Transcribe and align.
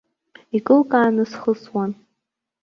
Икылкааны 0.57 1.23
схысуан. 1.31 1.91